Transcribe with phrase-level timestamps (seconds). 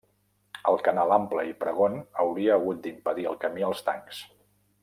[0.71, 4.29] El canal ample i pregon hauria hagut d'impedir el camí als tancs.